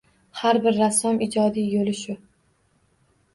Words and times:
Har 0.37 0.59
bir 0.63 0.75
rassom 0.83 1.21
ijodiy 1.25 1.69
yo‘li 1.75 1.95
shu. 2.01 2.17